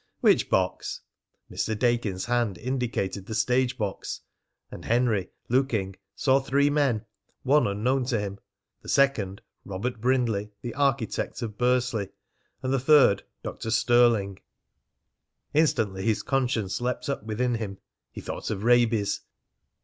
"Which 0.21 0.49
box?" 0.49 1.01
Mr. 1.51 1.77
Dakins' 1.77 2.25
hand 2.25 2.57
indicated 2.57 3.27
the 3.27 3.35
stage 3.35 3.77
box. 3.77 4.21
And 4.71 4.85
Henry, 4.85 5.29
looking, 5.47 5.95
saw 6.15 6.39
three 6.39 6.71
men, 6.71 7.05
one 7.43 7.67
unknown 7.67 8.05
to 8.05 8.19
him; 8.19 8.39
the 8.81 8.89
second, 8.89 9.43
Robert 9.63 10.01
Brindley, 10.01 10.49
the 10.63 10.73
architect, 10.73 11.43
of 11.43 11.55
Bursley; 11.55 12.09
and 12.63 12.73
the 12.73 12.79
third, 12.79 13.21
Dr. 13.43 13.69
Stirling. 13.69 14.39
Instantly 15.53 16.03
his 16.03 16.23
conscience 16.23 16.81
leapt 16.81 17.07
up 17.07 17.23
within 17.23 17.53
him. 17.53 17.77
He 18.11 18.21
thought 18.21 18.49
of 18.49 18.63
rabies. 18.63 19.21